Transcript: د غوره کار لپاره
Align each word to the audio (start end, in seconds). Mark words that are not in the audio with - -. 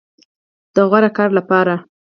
د 0.75 0.77
غوره 0.89 1.09
کار 1.17 1.29
لپاره 1.37 1.75